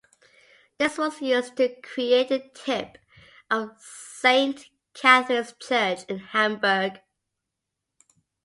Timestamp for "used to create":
1.21-2.29